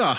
[0.00, 0.16] Peter,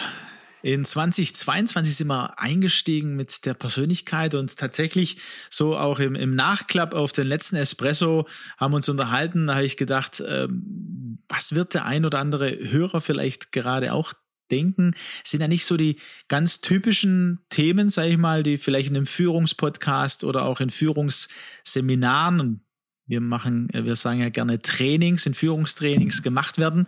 [0.61, 5.17] in 2022 sind wir eingestiegen mit der Persönlichkeit und tatsächlich
[5.49, 8.27] so auch im, im Nachklapp auf den letzten Espresso
[8.59, 9.47] haben uns unterhalten.
[9.47, 14.13] Da habe ich gedacht, ähm, was wird der ein oder andere Hörer vielleicht gerade auch
[14.51, 14.93] denken?
[15.23, 15.95] Sind ja nicht so die
[16.27, 22.63] ganz typischen Themen, sage ich mal, die vielleicht in einem Führungspodcast oder auch in Führungsseminaren
[23.07, 26.87] wir machen, wir sagen ja gerne Trainings, in Führungstrainings gemacht werden.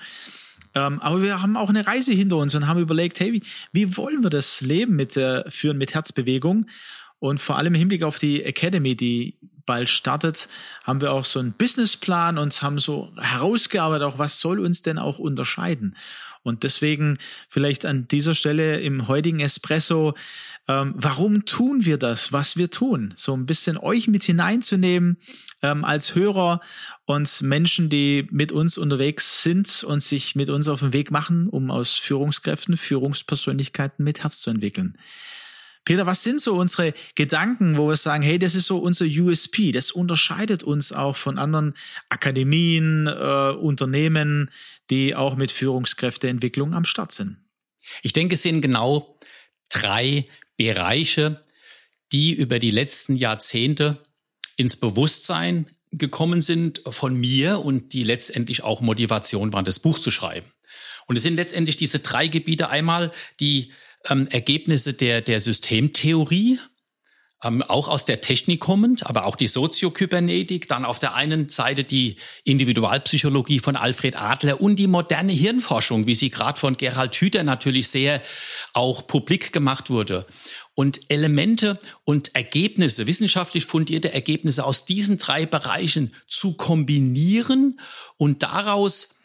[0.75, 3.97] Ähm, aber wir haben auch eine Reise hinter uns und haben überlegt, hey, wie, wie
[3.97, 6.67] wollen wir das Leben mit der Führen mit Herzbewegung?
[7.19, 10.49] Und vor allem im Hinblick auf die Academy, die bald startet,
[10.83, 14.97] haben wir auch so einen Businessplan und haben so herausgearbeitet, auch was soll uns denn
[14.97, 15.95] auch unterscheiden.
[16.43, 17.17] Und deswegen
[17.49, 20.13] vielleicht an dieser Stelle im heutigen Espresso,
[20.67, 23.13] ähm, warum tun wir das, was wir tun?
[23.15, 25.17] So ein bisschen euch mit hineinzunehmen
[25.61, 26.61] ähm, als Hörer
[27.05, 31.47] und Menschen, die mit uns unterwegs sind und sich mit uns auf den Weg machen,
[31.47, 34.97] um aus Führungskräften Führungspersönlichkeiten mit Herz zu entwickeln.
[35.85, 39.71] Peter, was sind so unsere Gedanken, wo wir sagen, hey, das ist so unser USP,
[39.71, 41.73] das unterscheidet uns auch von anderen
[42.09, 44.49] Akademien, äh, Unternehmen,
[44.89, 47.37] die auch mit Führungskräfteentwicklung am Start sind?
[48.01, 49.19] Ich denke, es sind genau
[49.69, 51.41] drei Bereiche,
[52.11, 54.03] die über die letzten Jahrzehnte
[54.55, 60.11] ins Bewusstsein gekommen sind von mir und die letztendlich auch Motivation waren, das Buch zu
[60.11, 60.51] schreiben.
[61.07, 62.69] Und es sind letztendlich diese drei Gebiete.
[62.69, 63.71] Einmal die
[64.09, 66.59] ähm, Ergebnisse der, der Systemtheorie,
[67.43, 71.83] ähm, auch aus der Technik kommend, aber auch die Soziokybernetik, dann auf der einen Seite
[71.83, 72.15] die
[72.45, 77.89] Individualpsychologie von Alfred Adler und die moderne Hirnforschung, wie sie gerade von Gerald Hüther natürlich
[77.89, 78.21] sehr
[78.73, 80.25] auch publik gemacht wurde.
[80.73, 87.79] Und Elemente und Ergebnisse, wissenschaftlich fundierte Ergebnisse aus diesen drei Bereichen zu kombinieren
[88.17, 89.15] und daraus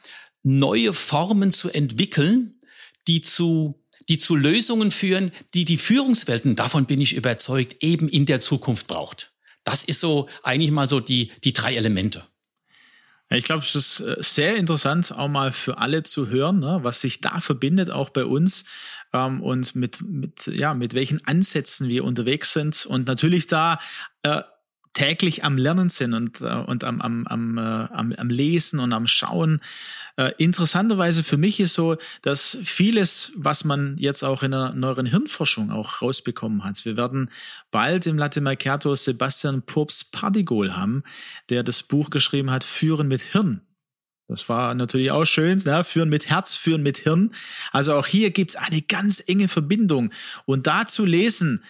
[0.43, 2.59] neue Formen zu entwickeln,
[3.07, 8.27] die zu die zu Lösungen führen, die die Führungswelten, davon bin ich überzeugt, eben in
[8.27, 9.33] der Zukunft braucht.
[9.65, 12.25] Das ist so eigentlich mal so die, die drei Elemente.
[13.31, 17.03] Ich glaube, es ist äh, sehr interessant, auch mal für alle zu hören, ne, was
[17.03, 18.65] sich da verbindet, auch bei uns
[19.13, 22.87] ähm, und mit, mit, ja, mit welchen Ansätzen wir unterwegs sind.
[22.87, 23.81] Und natürlich da
[24.23, 24.41] äh,
[24.99, 28.93] täglich am Lernen sind und, äh, und am, am, am, äh, am, am Lesen und
[28.93, 29.61] am Schauen.
[30.17, 35.07] Äh, interessanterweise für mich ist so, dass vieles, was man jetzt auch in der neueren
[35.07, 37.31] Hirnforschung auch rausbekommen hat, wir werden
[37.71, 41.05] bald im Latte Macchiato Sebastian Purps Pardigol haben,
[41.49, 43.61] der das Buch geschrieben hat, Führen mit Hirn.
[44.27, 45.85] Das war natürlich auch schön, ne?
[45.85, 47.33] führen mit Herz, führen mit Hirn.
[47.71, 50.13] Also auch hier gibt's eine ganz enge Verbindung.
[50.45, 51.63] Und da zu lesen,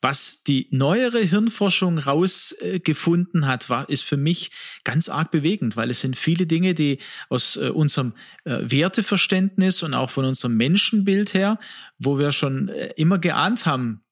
[0.00, 4.50] was die neuere Hirnforschung rausgefunden hat, war, ist für mich
[4.84, 6.98] ganz arg bewegend, weil es sind viele Dinge, die
[7.28, 8.12] aus äh, unserem
[8.44, 11.58] äh, Werteverständnis und auch von unserem Menschenbild her,
[11.98, 14.04] wo wir schon äh, immer geahnt haben,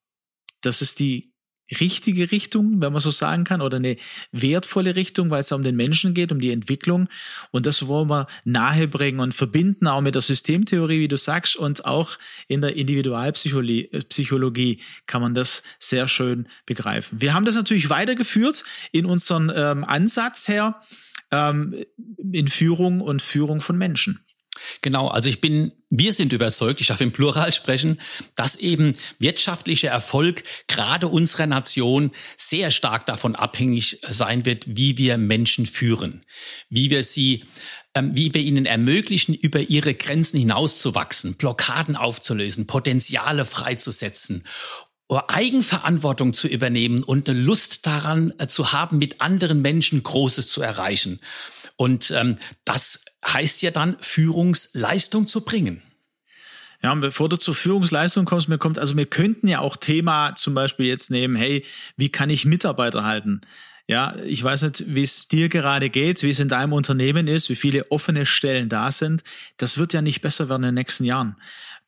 [0.62, 1.33] dass es die
[1.80, 3.96] richtige Richtung, wenn man so sagen kann, oder eine
[4.32, 7.08] wertvolle Richtung, weil es um den Menschen geht, um die Entwicklung.
[7.50, 11.84] Und das wollen wir nahebringen und verbinden auch mit der Systemtheorie, wie du sagst, und
[11.84, 17.20] auch in der Individualpsychologie kann man das sehr schön begreifen.
[17.20, 20.80] Wir haben das natürlich weitergeführt in unseren ähm, Ansatz her
[21.30, 21.84] ähm,
[22.32, 24.24] in Führung und Führung von Menschen.
[24.82, 28.00] Genau, also ich bin, wir sind überzeugt, ich darf im Plural sprechen,
[28.34, 35.18] dass eben wirtschaftlicher Erfolg gerade unserer Nation sehr stark davon abhängig sein wird, wie wir
[35.18, 36.24] Menschen führen,
[36.68, 37.44] wie wir sie
[37.94, 44.44] ähm, wie wir ihnen ermöglichen, über ihre Grenzen hinauszuwachsen, Blockaden aufzulösen, Potenziale freizusetzen
[45.28, 50.62] Eigenverantwortung zu übernehmen und eine Lust daran äh, zu haben, mit anderen Menschen Großes zu
[50.62, 51.20] erreichen.
[51.76, 55.82] Und ähm, das heißt ja dann, Führungsleistung zu bringen.
[56.82, 60.52] Ja, bevor du zur Führungsleistung kommst, mir kommt, also wir könnten ja auch Thema zum
[60.52, 61.64] Beispiel jetzt nehmen, hey,
[61.96, 63.40] wie kann ich Mitarbeiter halten?
[63.86, 67.50] Ja, ich weiß nicht, wie es dir gerade geht, wie es in deinem Unternehmen ist,
[67.50, 69.22] wie viele offene Stellen da sind.
[69.56, 71.36] Das wird ja nicht besser werden in den nächsten Jahren.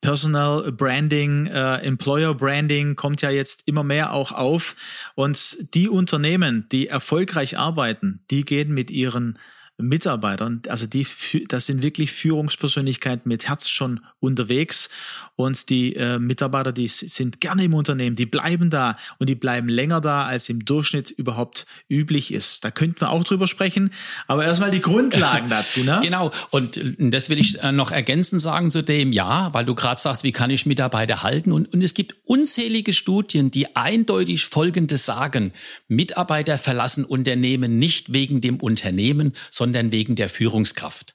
[0.01, 4.77] Personal Branding, äh, Employer Branding kommt ja jetzt immer mehr auch auf.
[5.15, 9.39] Und die Unternehmen, die erfolgreich arbeiten, die gehen mit ihren
[9.79, 11.07] Mitarbeitern, also die,
[11.49, 14.89] das sind wirklich Führungspersönlichkeiten mit Herz schon unterwegs.
[15.35, 19.69] Und die äh, Mitarbeiter, die sind gerne im Unternehmen, die bleiben da und die bleiben
[19.69, 22.65] länger da, als im Durchschnitt überhaupt üblich ist.
[22.65, 23.91] Da könnten wir auch drüber sprechen,
[24.29, 26.01] aber erstmal die Grundlagen dazu, ne?
[26.07, 30.01] Genau, und das will ich äh, noch ergänzend sagen zu dem, ja, weil du gerade
[30.01, 31.53] sagst, wie kann ich Mitarbeiter halten?
[31.53, 35.53] Und, und es gibt unzählige Studien, die eindeutig Folgendes sagen,
[35.89, 41.15] Mitarbeiter verlassen Unternehmen nicht wegen dem Unternehmen, sondern wegen der Führungskraft.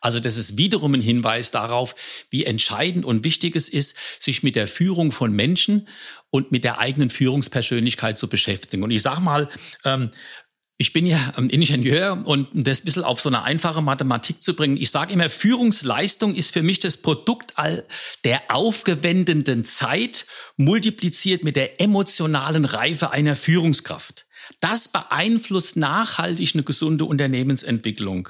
[0.00, 1.94] Also das ist wiederum ein Hinweis darauf,
[2.30, 5.88] wie entscheidend und wichtig es ist, sich mit der Führung von Menschen
[6.30, 8.82] und mit der eigenen Führungspersönlichkeit zu beschäftigen.
[8.82, 9.48] Und ich sage mal,
[9.84, 10.10] ähm,
[10.80, 14.76] ich bin ja Ingenieur und das ein bisschen auf so eine einfache Mathematik zu bringen.
[14.76, 17.84] Ich sage immer, Führungsleistung ist für mich das Produkt all
[18.22, 24.27] der aufgewendeten Zeit multipliziert mit der emotionalen Reife einer Führungskraft.
[24.60, 28.28] Das beeinflusst nachhaltig eine gesunde Unternehmensentwicklung.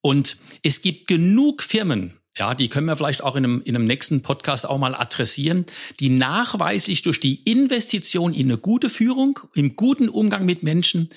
[0.00, 3.86] Und es gibt genug Firmen, ja, die können wir vielleicht auch in einem, in einem
[3.86, 5.64] nächsten Podcast auch mal adressieren,
[6.00, 11.08] die nachweislich durch die Investition in eine gute Führung, im guten Umgang mit Menschen,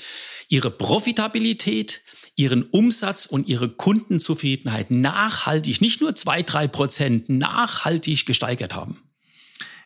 [0.48, 2.02] ihre Profitabilität,
[2.36, 8.98] ihren Umsatz und ihre Kundenzufriedenheit nachhaltig, nicht nur zwei, drei Prozent, nachhaltig gesteigert haben.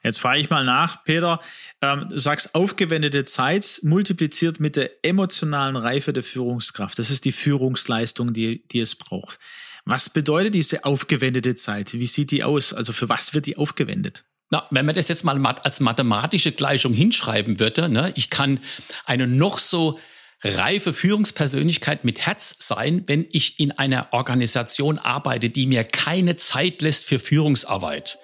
[0.04, 1.40] Jetzt frage ich mal nach, Peter.
[1.82, 7.00] Ähm, du sagst aufgewendete Zeit multipliziert mit der emotionalen Reife der Führungskraft.
[7.00, 9.40] Das ist die Führungsleistung, die, die es braucht.
[9.86, 11.94] Was bedeutet diese aufgewendete Zeit?
[11.94, 12.74] Wie sieht die aus?
[12.74, 14.26] Also für was wird die aufgewendet?
[14.50, 18.60] Na, wenn man das jetzt mal als mathematische Gleichung hinschreiben würde, ne, ich kann
[19.06, 20.00] eine noch so
[20.44, 26.82] reife Führungspersönlichkeit mit Herz sein, wenn ich in einer Organisation arbeite, die mir keine Zeit
[26.82, 28.20] lässt für Führungsarbeit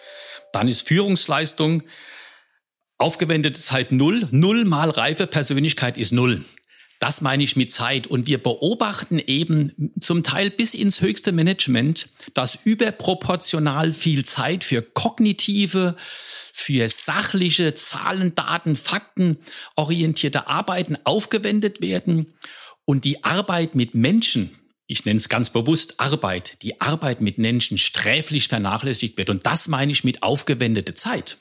[0.53, 1.83] dann ist Führungsleistung
[2.97, 4.27] aufgewendete Zeit null.
[4.31, 6.43] Null mal reife Persönlichkeit ist null.
[6.99, 8.07] Das meine ich mit Zeit.
[8.07, 14.81] Und wir beobachten eben zum Teil bis ins höchste Management, dass überproportional viel Zeit für
[14.81, 15.95] kognitive,
[16.51, 19.37] für sachliche, Zahlen, Daten, Fakten
[19.77, 22.33] orientierte Arbeiten aufgewendet werden
[22.83, 24.51] und die Arbeit mit Menschen
[24.89, 29.29] ich nenne es ganz bewusst Arbeit, die Arbeit mit Menschen sträflich vernachlässigt wird.
[29.29, 31.37] Und das meine ich mit aufgewendete Zeit.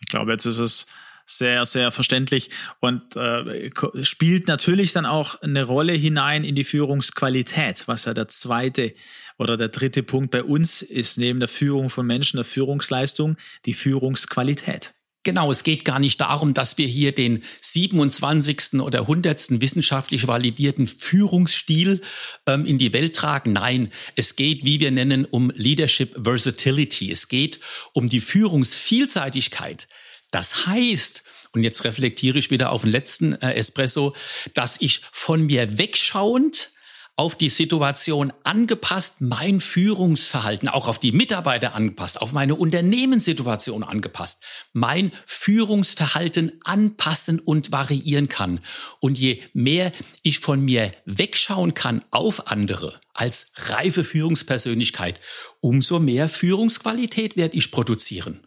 [0.00, 0.86] Ich glaube, jetzt ist es
[1.26, 3.70] sehr, sehr verständlich und äh,
[4.04, 8.94] spielt natürlich dann auch eine Rolle hinein in die Führungsqualität, was ja der zweite
[9.36, 13.74] oder der dritte Punkt bei uns ist, neben der Führung von Menschen, der Führungsleistung, die
[13.74, 14.92] Führungsqualität.
[15.24, 18.74] Genau, es geht gar nicht darum, dass wir hier den 27.
[18.74, 19.60] oder 100.
[19.62, 22.02] wissenschaftlich validierten Führungsstil
[22.46, 23.54] ähm, in die Welt tragen.
[23.54, 27.10] Nein, es geht, wie wir nennen, um Leadership Versatility.
[27.10, 27.58] Es geht
[27.94, 29.88] um die Führungsvielseitigkeit.
[30.30, 34.14] Das heißt, und jetzt reflektiere ich wieder auf den letzten äh, Espresso,
[34.52, 36.70] dass ich von mir wegschauend
[37.16, 44.44] auf die Situation angepasst, mein Führungsverhalten, auch auf die Mitarbeiter angepasst, auf meine Unternehmenssituation angepasst,
[44.72, 48.58] mein Führungsverhalten anpassen und variieren kann.
[48.98, 55.20] Und je mehr ich von mir wegschauen kann auf andere als reife Führungspersönlichkeit,
[55.60, 58.40] umso mehr Führungsqualität werde ich produzieren.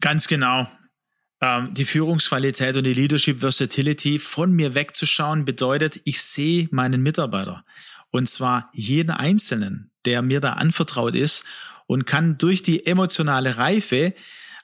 [0.00, 0.66] Ganz genau.
[1.42, 7.64] Ähm, die Führungsqualität und die Leadership Versatility von mir wegzuschauen bedeutet, ich sehe meinen Mitarbeiter.
[8.10, 11.44] Und zwar jeden Einzelnen, der mir da anvertraut ist
[11.86, 14.14] und kann durch die emotionale Reife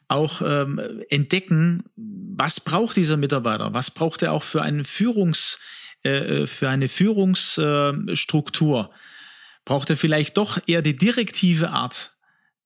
[0.06, 5.58] auch ähm, entdecken, was braucht dieser Mitarbeiter, was braucht er auch für einen Führungs,
[6.04, 8.88] äh, äh für eine Führungsstruktur.
[9.64, 12.12] Braucht er vielleicht doch eher die direktive Art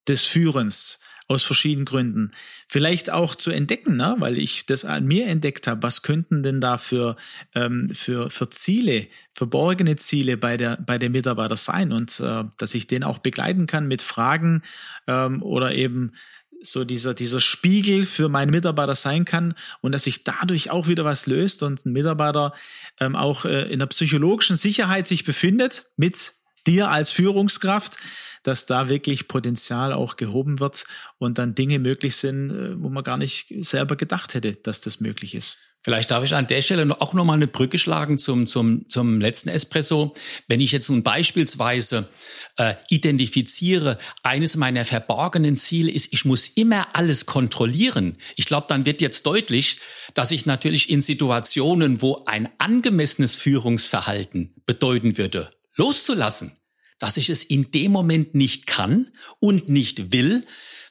[0.07, 1.00] des Führens?
[1.32, 2.30] Aus verschiedenen Gründen.
[2.68, 4.16] Vielleicht auch zu entdecken, ne?
[4.18, 7.16] weil ich das an mir entdeckt habe, was könnten denn da für,
[7.54, 12.74] ähm, für, für Ziele, verborgene Ziele bei der, bei der Mitarbeiter sein und äh, dass
[12.74, 14.62] ich den auch begleiten kann mit Fragen
[15.06, 16.12] ähm, oder eben
[16.60, 21.04] so dieser, dieser Spiegel für meinen Mitarbeiter sein kann und dass sich dadurch auch wieder
[21.04, 22.54] was löst und ein Mitarbeiter
[23.00, 26.34] ähm, auch äh, in der psychologischen Sicherheit sich befindet mit
[26.66, 27.97] dir als Führungskraft,
[28.42, 30.85] dass da wirklich Potenzial auch gehoben wird
[31.19, 35.00] und dann Dinge möglich sind, äh, wo man gar nicht selber gedacht hätte, dass das
[35.00, 35.59] möglich ist.
[35.85, 39.21] Vielleicht darf ich an der Stelle auch noch mal eine Brücke schlagen zum, zum, zum
[39.21, 40.14] letzten Espresso.
[40.47, 42.09] Wenn ich jetzt nun beispielsweise
[42.57, 48.16] äh, identifiziere, eines meiner verborgenen Ziele ist, ich muss immer alles kontrollieren.
[48.37, 49.78] Ich glaube, dann wird jetzt deutlich,
[50.14, 56.52] dass ich natürlich in Situationen, wo ein angemessenes Führungsverhalten bedeuten würde, loszulassen,
[56.99, 59.11] dass ich es in dem Moment nicht kann
[59.41, 60.47] und nicht will,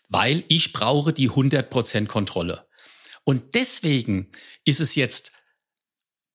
[0.10, 2.68] weil ich brauche die 100% Kontrolle.
[3.24, 4.32] Und deswegen
[4.66, 5.32] ist es jetzt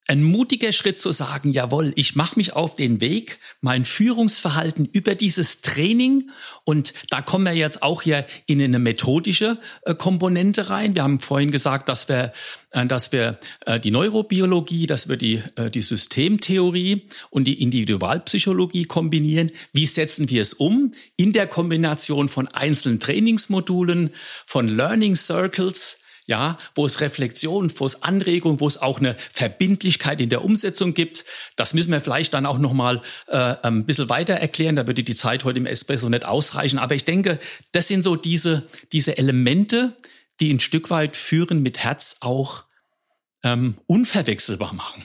[0.08, 5.14] ein mutiger Schritt zu sagen, jawohl, ich mache mich auf den Weg, mein Führungsverhalten über
[5.14, 6.30] dieses Training
[6.64, 10.94] und da kommen wir jetzt auch hier in eine methodische äh, Komponente rein.
[10.94, 12.32] Wir haben vorhin gesagt, dass wir,
[12.72, 15.42] äh, dass wir äh, die Neurobiologie, dass wir die,
[15.74, 19.50] die Systemtheorie und die Individualpsychologie kombinieren.
[19.72, 20.92] Wie setzen wir es um?
[21.16, 24.10] In der Kombination von einzelnen Trainingsmodulen,
[24.44, 30.20] von Learning Circles, ja, wo es Reflexion, wo es Anregung, wo es auch eine Verbindlichkeit
[30.20, 31.24] in der Umsetzung gibt.
[31.54, 34.76] Das müssen wir vielleicht dann auch nochmal äh, ein bisschen weiter erklären.
[34.76, 36.78] Da würde die Zeit heute im Espresso nicht ausreichen.
[36.78, 37.38] Aber ich denke,
[37.72, 39.96] das sind so diese, diese Elemente,
[40.40, 42.64] die ein Stück weit Führen mit Herz auch
[43.42, 45.04] ähm, unverwechselbar machen.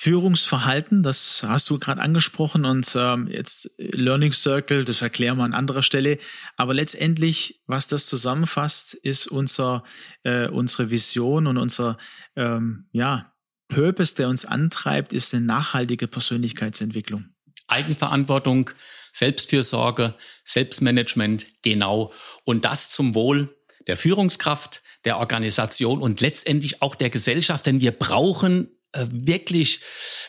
[0.00, 5.54] Führungsverhalten, das hast du gerade angesprochen und ähm, jetzt Learning Circle, das erklären wir an
[5.54, 6.18] anderer Stelle.
[6.56, 9.82] Aber letztendlich, was das zusammenfasst, ist unser,
[10.22, 11.98] äh, unsere Vision und unser
[12.36, 13.32] ähm, ja,
[13.66, 17.24] Purpose, der uns antreibt, ist eine nachhaltige Persönlichkeitsentwicklung.
[17.66, 18.70] Eigenverantwortung,
[19.12, 20.14] Selbstfürsorge,
[20.44, 22.12] Selbstmanagement, genau.
[22.44, 23.52] Und das zum Wohl
[23.88, 29.80] der Führungskraft, der Organisation und letztendlich auch der Gesellschaft, denn wir brauchen wirklich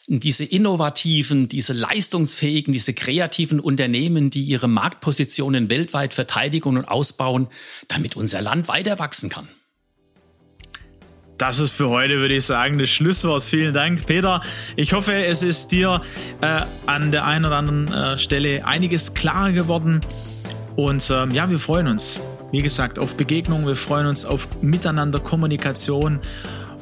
[0.07, 7.47] diese innovativen, diese leistungsfähigen, diese kreativen Unternehmen, die ihre Marktpositionen weltweit verteidigen und ausbauen,
[7.87, 9.47] damit unser Land weiter wachsen kann.
[11.37, 13.43] Das ist für heute, würde ich sagen, das Schlusswort.
[13.43, 14.41] Vielen Dank, Peter.
[14.75, 16.01] Ich hoffe, es ist dir
[16.41, 20.01] äh, an der einen oder anderen äh, Stelle einiges klarer geworden.
[20.75, 22.19] Und ähm, ja, wir freuen uns,
[22.51, 23.65] wie gesagt, auf Begegnungen.
[23.65, 26.19] Wir freuen uns auf Miteinander, Kommunikation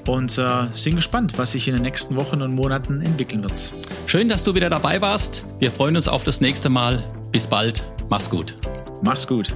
[0.07, 3.73] und äh, sind gespannt, was sich in den nächsten Wochen und Monaten entwickeln wird.
[4.05, 5.45] Schön, dass du wieder dabei warst.
[5.59, 7.03] Wir freuen uns auf das nächste Mal.
[7.31, 7.91] Bis bald.
[8.09, 8.55] Mach's gut.
[9.01, 9.53] Mach's gut.